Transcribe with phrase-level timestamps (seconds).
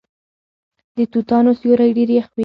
[0.95, 2.39] د توتانو سیوری ډیر یخ وي.